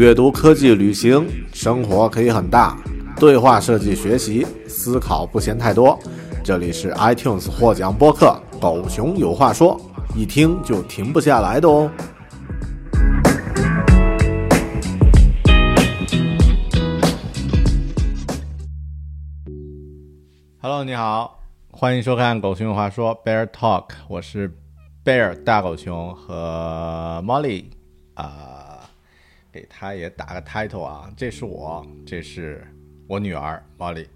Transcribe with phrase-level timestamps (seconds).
[0.00, 2.74] 阅读、科技、旅行，生活可以很大。
[3.18, 5.98] 对话设计、学习、思考不嫌太多。
[6.42, 9.78] 这里是 iTunes 获奖播客《狗熊有话说》，
[10.16, 11.90] 一听就停不下来的哦。
[20.62, 24.50] Hello，你好，欢迎收看《狗熊有话说》Bear Talk，我是
[25.04, 27.64] Bear 大狗熊和 Molly
[28.14, 28.69] 啊，
[29.52, 32.66] 给他也打个 title 啊，这是我，这是
[33.06, 34.06] 我女儿 Molly。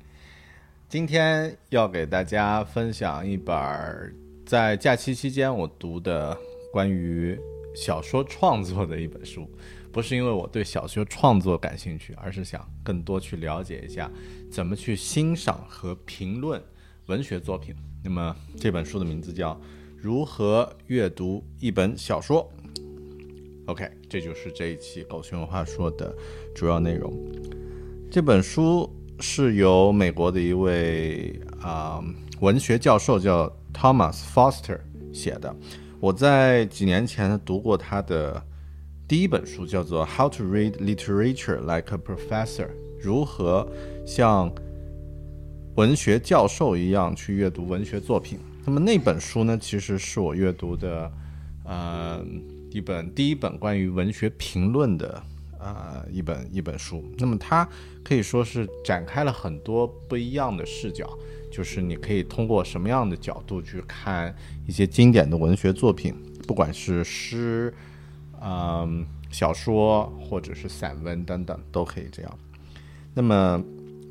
[0.89, 4.15] 今天要给大家分享一本
[4.47, 6.37] 在假期期间我读的
[6.73, 7.39] 关于
[7.75, 9.51] 小说创作的一本书，
[9.91, 14.09] 不是因为我对小说创作感兴趣，而是想更多去了解一下
[14.53, 16.63] 怎么去欣赏和评论
[17.07, 17.75] 文学作品。
[18.05, 19.55] 那么这本书的名字叫
[19.97, 22.49] 《如何阅读一本小说》。
[23.67, 26.15] OK，这就是这一期狗熊文化说的
[26.55, 27.13] 主要内容。
[28.11, 28.91] 这本书。
[29.21, 32.03] 是由美国的一位啊
[32.41, 34.81] 文学教授叫 Thomas Foster
[35.13, 35.55] 写的。
[36.01, 38.43] 我在几年前读过他的
[39.07, 42.67] 第一本书，叫做《How to Read Literature Like a Professor》，
[43.01, 43.71] 如何
[44.05, 44.53] 像
[45.77, 48.41] 文学教授一样去阅读文学作品。
[48.67, 51.13] 那么那本书呢，其实是我阅读的
[51.65, 52.21] 呃
[52.75, 55.23] 一本第一本关于文学评论的。
[55.61, 57.67] 呃，一本一本书，那么它
[58.05, 61.09] 可以说是展开了很多不一样的视角，
[61.51, 64.37] 就是你可以通过什么样的角度去看
[64.67, 66.15] 一些经典的文学作品，
[66.47, 67.73] 不管是诗、
[68.43, 72.39] 嗯小说或者是散文等等，都可以这样。
[73.15, 73.65] 那么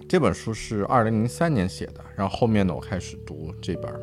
[0.10, 3.94] 这本书是二零零三年写的，然后后面呢，我开始读这本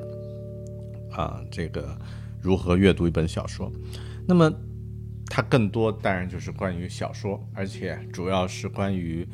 [1.10, 1.98] 啊，这个
[2.40, 3.72] 如何阅读一本小说，
[4.30, 4.50] 那么。
[5.32, 9.24] 它更多当然就是关于小说，而且主要是关于，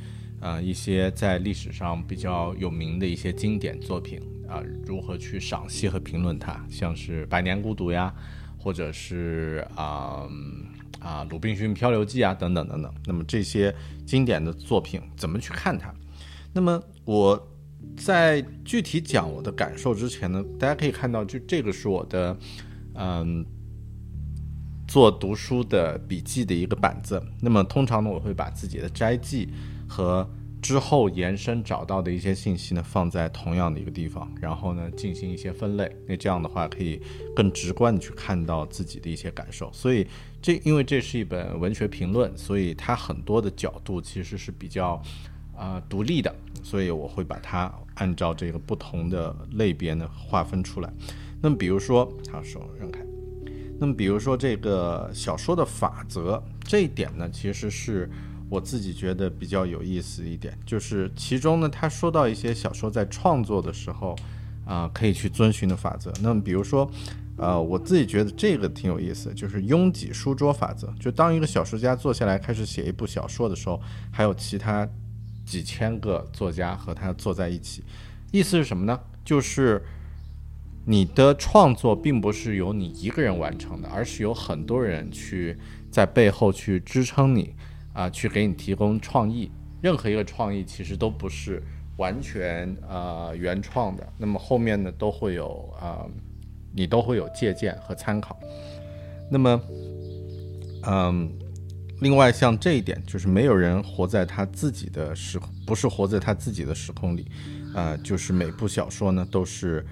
[0.43, 8.15] 呃，一些在历史上比较有名的一些经典作品啊，如何去赏析和评论它，像是《百年孤独》呀，
[8.59, 10.29] 或者是啊
[11.01, 12.95] 啊《鲁滨逊漂流记》啊等等等等。
[13.07, 13.75] 那么这些
[14.05, 15.91] 经典的作品怎么去看它？
[16.53, 17.43] 那么我
[17.97, 22.37] 在具体讲我的感受之前呢，大家可以看到，就这个是我的，
[22.97, 23.47] 嗯。
[24.97, 29.47] 做读书的笔记的一个板子，那么通常呢，我会把自己的摘记
[29.87, 30.27] 和
[30.63, 35.95] 之后延伸找到的一些信息呢放在同样的一个地方，然后呢进行一些分类。
[36.09, 36.99] 那这样的话可以
[37.35, 39.71] 更直观的去看到自己的一些感受。
[39.71, 40.07] 所以
[40.41, 45.03] 这因为这是一本文学评论，所以它很多的角度其实是比较
[45.55, 50.91] 啊独立的，所以我会把它按照这个不同的类别呢划分出来。
[51.43, 53.01] 那么比如说，好手让开。
[53.79, 58.11] 那么，比如说这个小说的法则这一点呢，其实是
[58.49, 64.17] 我自己觉得比较有意思一点，就是其中呢，他说到一些小说在创作的时候，
[64.65, 66.11] 啊，可以去遵循的法则。
[66.23, 66.91] 那么，比如说，
[67.37, 70.93] 呃，我自己觉得这个挺有意思，就是拥挤书桌法则。
[70.99, 73.79] 就当一个小说家坐下来开始写一部小说的时候，
[74.11, 74.89] 还有其他
[75.45, 77.85] 几千个作家和他坐在一起，
[78.33, 78.99] 意思是什么呢？
[79.23, 79.83] 就是。
[80.89, 85.59] 你的创作并不是由你一个人完成的，而是有很多人去
[85.91, 87.53] 在背后去支撑你，
[87.93, 89.51] 啊，去给你提供创意。
[89.83, 91.61] 任何一个创意其实都不是
[91.97, 96.07] 完全呃原创的，那么后面呢都会有啊，
[96.73, 98.39] 你都会有借鉴和参考。
[99.29, 99.61] 那么，
[100.87, 101.29] 嗯，
[102.01, 107.27] 另外像这一点，就是没有人活在他自己的时空，不是活在他自己的时空里，
[107.75, 109.85] 啊，就是每部小说呢都是。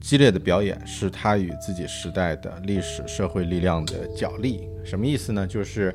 [0.00, 5.46] 激烈的表演是他与自己时代的历史社会力量的角力，什么意思呢？
[5.46, 5.94] 就是，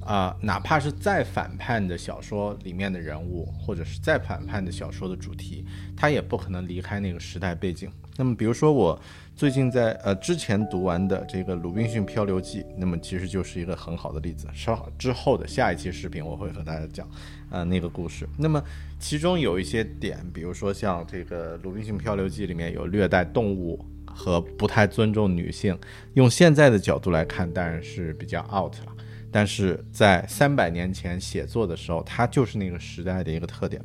[0.00, 5.64] 啊，哪怕是再反叛的小说里面的人物，或者是再反叛的小说的主题，
[5.96, 7.90] 他也不可能离开那个时代背景。
[8.18, 8.98] 那么，比如说我
[9.34, 14.46] 最近在呃之前读完的这个《鲁滨逊漂流记》，那么其实就是一个很好的例子。
[14.54, 17.08] 稍之后的下一期视频我会和大家讲。
[17.48, 18.60] 呃，那个故事，那么
[18.98, 25.78] 其中有一些点，比如说像这个《鲁滨逊漂流记》里面有虐待动物和不太尊重女性，
[26.14, 28.92] 用现在的角度来看，当然是比较 out 了。
[29.30, 33.80] 但是在三百年前写作的时候，它就是那个时代的一个特点。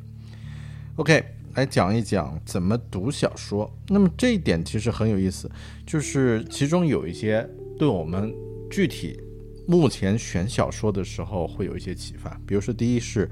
[0.96, 3.70] OK，来讲一讲怎么读小说。
[3.88, 5.50] 那么这一点其实很有意思，
[5.86, 8.32] 就是其中有一些对我们
[8.70, 9.20] 具体
[9.66, 12.40] 目前选小说的时候会有一些启发。
[12.46, 13.30] 比如说，第一是，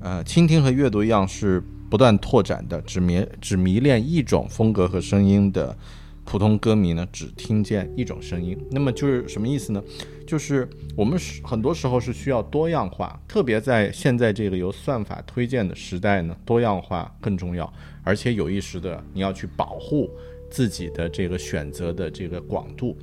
[0.00, 5.76] 呃，倾听和阅读一样是不断拓展的，只迷只迷恋一种风格和声音的。
[6.24, 9.82] 普通歌迷呢，只听见一种声音，那么就是什么意思呢？
[10.26, 10.66] 就是
[10.96, 17.70] 我们很多时候是需要多样化，特别在现在这个由算法推荐的时代呢，多样化更重要，
[18.02, 20.08] 而且有意识的你要去保护
[20.50, 22.96] 自己的这个选择的这个广度。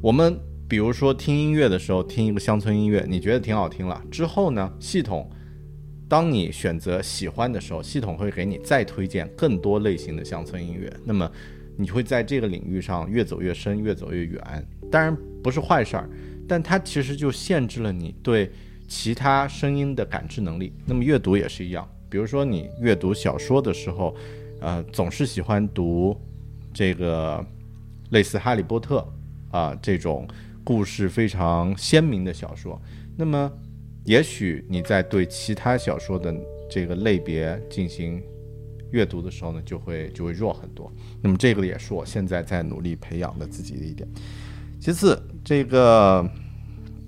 [0.00, 0.38] 我们
[0.68, 5.28] 比如说听音乐的时候，听一个乡村音乐，你觉得挺好听了，之后呢，系统
[6.08, 11.28] 当你选择喜欢的时候，系统会给你再推荐更多类型的乡村音乐，那么。
[11.82, 14.40] 你会在这个领域上越走越深，越走越远。
[14.88, 16.08] 当然不是坏事儿，
[16.46, 18.48] 但它其实就限制了你对
[18.86, 20.72] 其他声音的感知能力。
[20.86, 24.14] 那么阅读也是一样，比如说你阅读小说的时候，
[24.60, 26.16] 呃，总是喜欢读
[26.72, 27.44] 这个
[28.10, 29.04] 类似《哈利波特》
[29.56, 30.28] 啊这种
[30.62, 32.80] 故事非常鲜明的小说。
[33.16, 33.50] 那么
[34.04, 36.32] 也许你在对其他小说的
[36.70, 38.22] 这个类别进行。
[38.92, 40.90] 阅读的时候呢，就会就会弱很多。
[41.20, 44.08] 那么这个也是我现在在努力培养的自己的一点。
[44.80, 46.26] 其次，这个，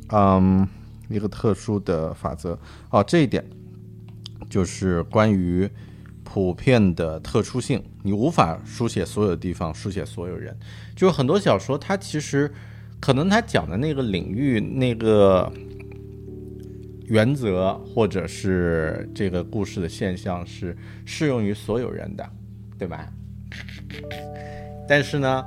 [0.08, 0.66] 嗯，
[1.08, 2.58] 一个特殊的法则
[2.90, 3.44] 哦，这一点
[4.50, 5.68] 就是关于
[6.22, 7.82] 普遍的特殊性。
[8.02, 10.56] 你无法书写所有地方，书写所有人。
[10.96, 12.52] 就是很多小说，它其实
[13.00, 15.52] 可能它讲的那个领域那个。
[17.06, 22.28] 原则或者是这个故事的现象是适用于所有人的，
[22.78, 23.12] 对吧？
[24.88, 25.44] 但是呢，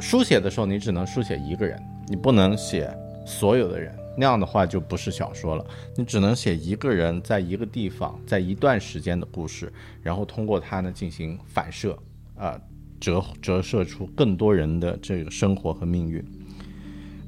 [0.00, 2.92] 书写的时候你只能书写一个人，你不能写
[3.24, 5.64] 所有的人，那样的话就不是小说了。
[5.96, 9.72] 你只能写一个人在一个地方，在一段时间的故事，
[10.02, 11.96] 然后通过它呢进行反射，
[12.36, 12.60] 啊，
[13.00, 16.24] 折折射出更多人的这个生活和命运。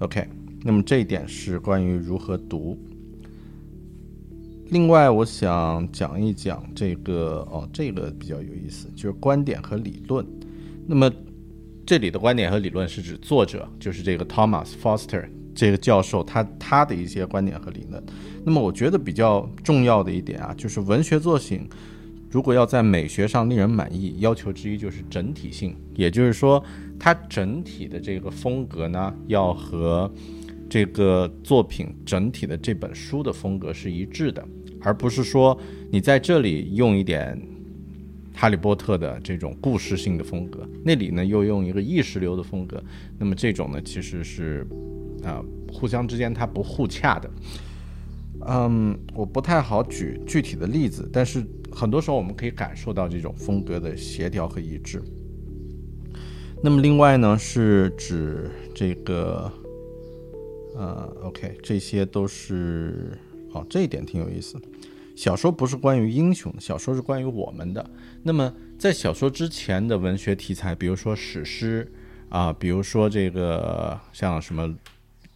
[0.01, 0.27] OK，
[0.63, 2.77] 那么这一点是关于如何读。
[4.75, 10.27] 另外，我想讲一讲这个哦，这个比较有意思，就是观点和理论。
[10.85, 11.09] 那么，
[11.87, 18.03] 这里的观点和理论是指作者，就是这个 Thomas Foster 这个教授，他他的一些观点和理论。
[18.45, 21.69] 那么，我觉得比较重要的一点啊，就是文学作品
[22.29, 26.61] 如果要在美学上令人满意，要求之一就是整体性，也就是说，
[26.99, 30.13] 它整体的这个风格呢，要和
[30.69, 34.45] 这个作品整体的这本书的风格是一致的。
[34.85, 35.59] 而不是说
[35.91, 37.41] 你在这里用一点
[38.35, 42.83] 哈利波特的这种故事性的风格，那里呢又用一个意识流的风格，
[43.19, 44.67] 那么这种呢其实是
[45.23, 45.43] 啊
[45.73, 47.31] 互相之间它不互洽的。
[48.47, 51.43] 嗯，我不太好举具体的例子，但是
[51.73, 55.01] 很多时候我们可以感受到这种风格的协调和一致。
[56.63, 59.51] 那么另外呢是指这个
[60.77, 63.17] 呃，OK，这些都是。
[63.55, 64.61] 哦，这一点挺有意思。
[65.17, 67.89] 小说不是关于英雄的，小说是关于我们的。
[68.25, 71.89] 那么，在小说之前的文学题材，比如说史诗
[72.29, 74.75] 啊，比如说这个像什么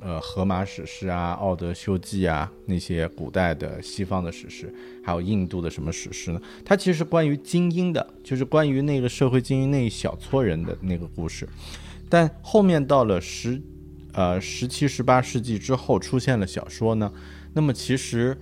[0.00, 6.40] 呃荷马史诗啊、奥德修记啊那些古代的西方的史诗，还有印度的什么史诗呢？
[6.64, 11.48] 它其实是关于精英的，就是关于那个社会精英那一小撮人的那个故事。
[12.08, 13.62] 但后面到了十
[14.12, 17.12] 呃十七、十八世纪之后，出现了小说呢。
[17.52, 18.36] 那么其实，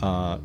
[0.00, 0.40] 呃，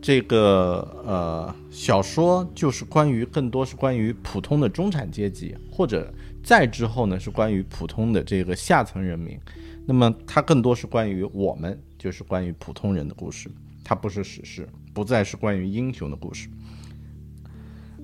[0.00, 9.38] 这个呃小说就是关于更多是关于普通的中产阶级，或者再之后呢是关于普通的这个下层人民。
[9.86, 13.50] 那么它更多是关于我们，就是关于普通人的故事，
[13.82, 16.48] 它不是史诗，不再是关于英雄的故事。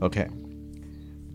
[0.01, 0.29] OK，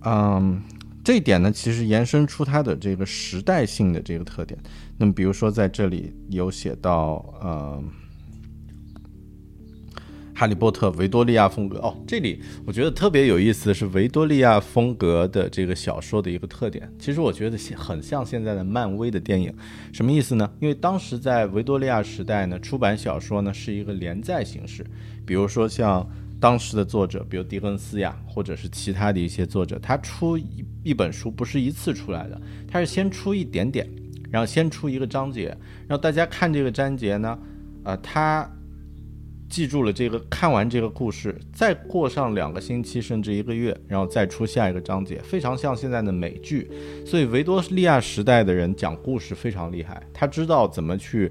[0.02, 0.62] 嗯，
[1.04, 4.60] 这一点呢，其实延伸出它的这个时代性的这个特点。
[4.98, 7.84] 那么，比如说在这里有写到，呃，
[10.36, 16.92] 《哈利波特》维多利亚风格哦，这里我觉得特别有意思的是维多利亚风格的这个小说的一个特点。
[17.00, 19.54] 其实我觉得很像现在的漫威的电影，
[19.92, 20.52] 什么意思呢？
[20.60, 24.86] 因为当时在维多利亚时代呢，出版小说呢是一个连载形式，
[25.26, 26.08] 比如说像
[26.42, 33.88] 当时的作者，比如狄更斯呀，或者是其他的一些作者，他出一一本书不是一次出来的，他是先出一点点。
[34.32, 35.54] 然后先出一个章节，
[35.90, 37.38] 让大家看这个章节呢，
[37.84, 38.50] 呃，他
[39.50, 46.72] 记住了这个，看完这个故事，再过上两个星期甚至一个月，然后再出下一个章节，非常像现在的美剧。
[47.06, 51.30] 所以维多利亚时代的人讲故事非常厉害，他知道怎么去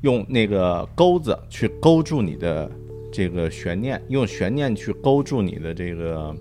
[0.00, 2.72] 用那个钩子去勾住你的
[3.12, 6.34] 这个悬念，用悬念去勾住你的这个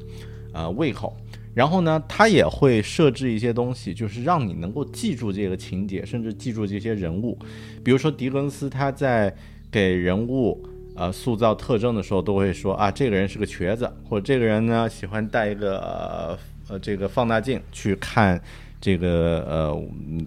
[0.53, 1.15] 呃胃口。
[1.53, 7.37] 然后呢，他也会设置一些东西，就是让你能够记住这个情节，甚至记住这些人物。
[7.83, 9.35] 比如说狄更斯他在
[9.69, 10.59] 给人物。
[10.93, 16.37] 呃，塑造特征的时候都会说啊，这个人是个瘸子，或者这个人呢喜欢带一个
[16.67, 18.39] 呃这个放大镜去看
[18.81, 19.83] 这个呃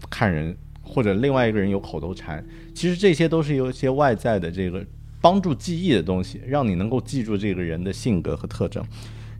[0.08, 2.42] 看人，或者另外一个人有口头禅。
[2.74, 4.82] 其实这些都是有一些外在的这个
[5.24, 8.84] 帮助记忆的东西，让你能够记住这个人的性格和特征。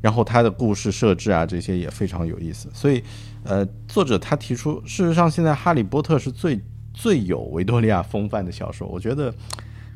[0.01, 2.71] 然后他的故事设置啊，这些也非常有意思。
[2.73, 3.05] 所以，
[3.45, 6.59] 呃，作者他提出，事实上现在《哈利波特》是最
[6.95, 9.35] 最有维多利亚风范的小说，我觉得。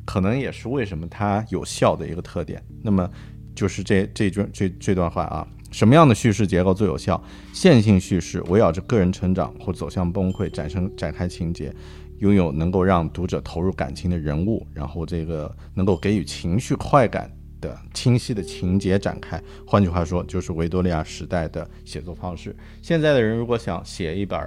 [0.05, 2.59] 可能也是为什么它有效的一个特点。
[2.81, 3.07] 那么，
[3.53, 7.23] 就是这这句这这段话啊，什么样的叙事结构最有效？
[7.53, 11.71] 线性叙事围绕着个人成长或走向崩溃，展生展开情节，
[12.19, 19.41] 拥有能够让读者投入感情的人物，然后这个能够给予情绪快感的清晰的情节展开。
[19.65, 22.55] 换句话说，就是维多利亚时代的写作方式。
[22.81, 24.39] 现在的人如果想写一本。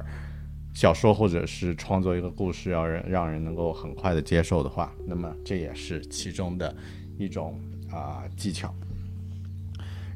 [0.75, 6.75] 小说或者是创作一个故事，要让让人能够很快的接受的话，那么这也是其中的
[7.19, 7.61] 一种
[7.91, 8.75] 啊技巧。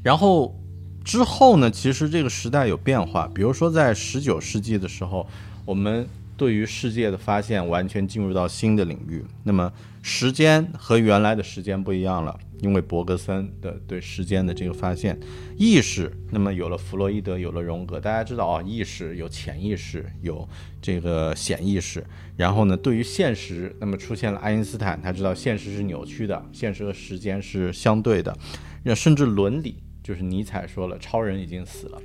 [0.03, 0.59] 然后
[1.05, 5.27] 之后呢，其实这个时代有变化，比如说在十九世纪的时候，
[5.67, 6.09] 我们。
[6.37, 9.25] 对于世界的发现，完全进入到新的领域。
[9.45, 15.19] 那么时间和原来的时间不一样了，因为伯格森的对时间的这个发现，
[15.57, 20.47] 意识，那么有了弗洛伊德，有了荣格，大家知道啊，意识有潜意识，有
[20.81, 22.05] 这个显意识。
[22.37, 28.37] 然后呢，对于现实，那么出现了爱因斯坦，他知道现实是扭曲的，现实和时间是相对的。
[28.85, 32.01] 那甚至伦理，就是尼采说了，超人已经死了。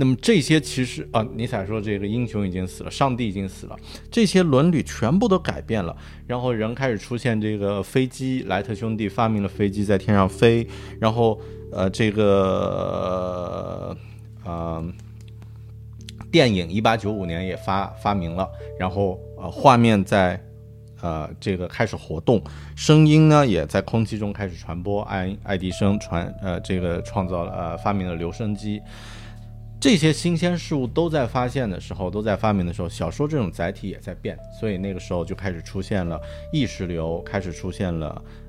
[0.00, 3.76] 那么这些其实啊，尼采说这个英雄已经死了，上帝已经死了，
[4.10, 5.94] 这些伦理全部都改变了，
[6.26, 10.66] 然后人开始出现这个飞机，莱特兄弟发明了飞机在天上飞，
[10.98, 11.38] 然后
[11.70, 13.94] 呃这个
[14.42, 14.90] 呃
[16.32, 20.42] 电影一八九五年也发发明了，然后呃画面在
[21.02, 22.42] 呃这个开始活动，
[22.74, 28.80] 声音呢也在空气中开始传播，爱爱迪生传呃这个创造了呃发明了留声机。
[29.80, 36.20] 这些新鲜事物都在发现的时候，都在发明的时候，小说这种载体也在变，所以那个时候就开始出现了
[36.52, 38.08] 意识流，开始出现了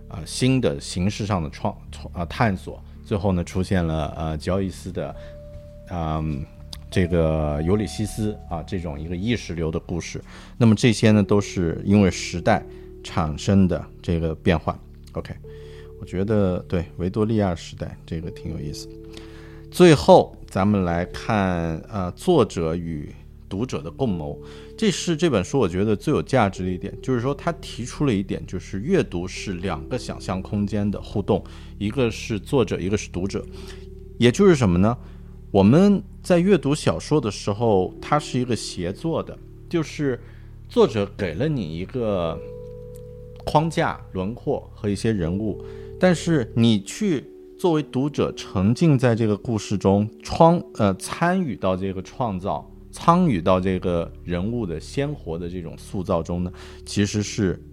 [0.10, 5.16] 啊新的形式上的创创啊探索，最后呢出现了呃乔伊斯的，
[5.90, 6.46] 嗯
[6.90, 10.22] 这个尤里西斯啊这种一个意识流的故事，
[10.58, 12.62] 那么这些呢都是因为时代
[13.06, 14.78] 产生的这个变化。
[15.14, 15.34] OK，
[16.02, 18.90] 我觉得对维多利亚时代这个挺有意思。
[19.72, 23.10] 最后，咱们来看，呃，作者与
[23.48, 24.38] 读者的共谋，
[24.78, 31.42] 这是这本书我觉得最有价值的一点，就是说他提出了一点，就是阅读是两个想象空间的互动，
[31.78, 33.46] 一个是作者，一个是读者，
[34.20, 34.98] 也就是什么呢？
[35.52, 39.40] 我们在阅读小说的时候，它是一个协作的，
[39.70, 40.20] 就是
[40.68, 42.38] 作者给了你一个
[43.46, 45.64] 框架、轮廓和一些人物，
[45.98, 47.31] 但是你去。
[47.62, 56.52] 作为读者，沉浸在这个故事中，创呃参与到这个创造，参与到这个人物的鲜活的这种塑造中呢，
[56.88, 57.64] 其实是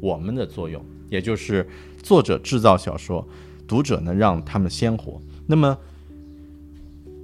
[0.00, 1.64] 我们的作用，也就是
[2.02, 3.24] 作者制造小说，
[3.64, 5.20] 读者呢让他们鲜活。
[5.46, 5.78] 那么，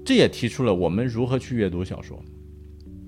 [0.05, 2.23] 这也提出了我们如何去阅读小说。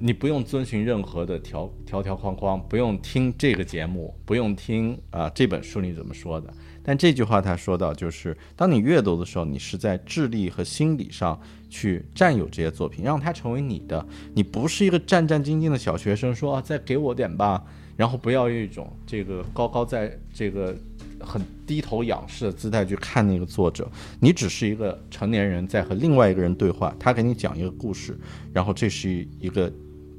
[0.01, 6.53] 你不用遵循任何的条条条框框，不用听这个节目，不用听啊这本书里怎么说的。
[6.89, 11.37] 但这句话他说到，就是当你阅读的时候，你是在智力和心理上
[11.69, 14.07] 去占有这些作品，让它成为你的。
[14.35, 17.65] 你不是一个战战兢兢的小学生，说啊再给我点吧，
[17.97, 20.77] 然后不要用一种这个高高在这个
[21.19, 23.91] 很低头仰视的姿态去看那个作者。
[24.21, 28.17] 你只是一个成年人在和另外一个人对话，他给你讲一个故事，
[28.53, 29.69] 然后这是一个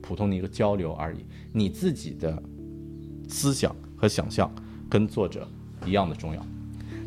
[0.02, 1.26] 普通的一个交流而已。
[1.54, 2.44] 你自己的
[3.30, 4.54] 思想和想象
[4.90, 5.48] 跟作者
[5.86, 6.46] 一样的重要。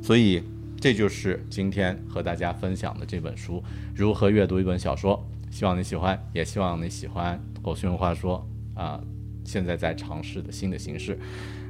[0.03, 0.43] 所以，
[0.81, 3.57] 这就是今天和大家分享的这本书
[3.95, 5.17] 《如何阅读一本小说》。
[5.55, 8.47] 希望你喜欢，也希望你喜欢《狗熊话说》
[8.81, 9.03] 啊，
[9.45, 11.19] 现在在尝试的新的形式。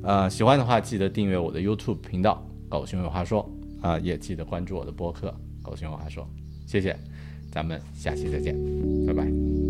[0.03, 3.51] 呃，喜欢的话记得订阅我的 YouTube 频道《狗熊有话说》
[3.87, 5.35] 啊，也记得关注我的播客
[5.65, 6.25] 《狗熊有话说》。
[6.71, 6.97] 谢谢，
[7.51, 8.55] 咱们下期再见，
[9.07, 9.70] 拜拜。